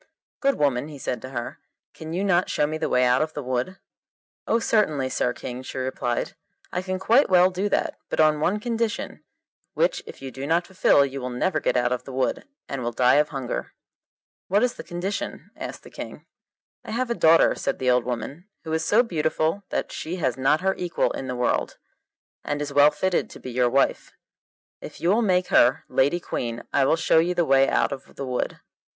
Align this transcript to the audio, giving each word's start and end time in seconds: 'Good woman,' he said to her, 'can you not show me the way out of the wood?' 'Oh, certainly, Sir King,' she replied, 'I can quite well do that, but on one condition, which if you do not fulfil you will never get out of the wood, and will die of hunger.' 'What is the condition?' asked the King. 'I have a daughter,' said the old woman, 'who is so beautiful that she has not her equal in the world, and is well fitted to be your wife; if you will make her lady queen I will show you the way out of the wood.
'Good 0.39 0.55
woman,' 0.55 0.87
he 0.87 0.97
said 0.97 1.21
to 1.21 1.29
her, 1.29 1.59
'can 1.93 2.11
you 2.11 2.23
not 2.23 2.49
show 2.49 2.65
me 2.65 2.79
the 2.79 2.89
way 2.89 3.05
out 3.05 3.21
of 3.21 3.35
the 3.35 3.43
wood?' 3.43 3.77
'Oh, 4.47 4.57
certainly, 4.57 5.09
Sir 5.09 5.31
King,' 5.31 5.61
she 5.61 5.77
replied, 5.77 6.35
'I 6.73 6.81
can 6.81 6.97
quite 6.97 7.29
well 7.29 7.51
do 7.51 7.69
that, 7.69 7.99
but 8.09 8.19
on 8.19 8.39
one 8.39 8.59
condition, 8.59 9.23
which 9.75 10.01
if 10.07 10.19
you 10.19 10.31
do 10.31 10.47
not 10.47 10.65
fulfil 10.65 11.05
you 11.05 11.21
will 11.21 11.29
never 11.29 11.59
get 11.59 11.77
out 11.77 11.91
of 11.91 12.03
the 12.05 12.11
wood, 12.11 12.45
and 12.67 12.81
will 12.81 12.91
die 12.91 13.17
of 13.17 13.29
hunger.' 13.29 13.73
'What 14.47 14.63
is 14.63 14.73
the 14.73 14.83
condition?' 14.83 15.51
asked 15.55 15.83
the 15.83 15.91
King. 15.91 16.25
'I 16.83 16.89
have 16.93 17.11
a 17.11 17.13
daughter,' 17.13 17.53
said 17.53 17.77
the 17.77 17.91
old 17.91 18.03
woman, 18.03 18.47
'who 18.63 18.73
is 18.73 18.83
so 18.83 19.03
beautiful 19.03 19.65
that 19.69 19.91
she 19.91 20.15
has 20.15 20.35
not 20.35 20.61
her 20.61 20.73
equal 20.79 21.11
in 21.11 21.27
the 21.27 21.35
world, 21.35 21.77
and 22.43 22.59
is 22.59 22.73
well 22.73 22.89
fitted 22.89 23.29
to 23.29 23.39
be 23.39 23.51
your 23.51 23.69
wife; 23.69 24.13
if 24.81 24.99
you 24.99 25.09
will 25.09 25.21
make 25.21 25.49
her 25.49 25.83
lady 25.87 26.19
queen 26.19 26.63
I 26.73 26.85
will 26.85 26.95
show 26.95 27.19
you 27.19 27.35
the 27.35 27.45
way 27.45 27.69
out 27.69 27.91
of 27.91 28.15
the 28.15 28.25
wood. 28.25 28.59